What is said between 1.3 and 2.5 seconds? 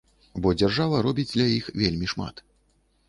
для іх вельмі шмат.